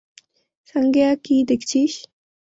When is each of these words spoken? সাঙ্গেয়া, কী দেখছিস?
সাঙ্গেয়া, 0.69 1.11
কী 1.25 1.35
দেখছিস? 1.49 1.93